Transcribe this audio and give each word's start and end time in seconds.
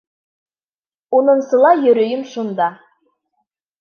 —Унынсыла 1.17 1.71
йөрөйөм 1.83 2.23
шунда. 2.31 2.67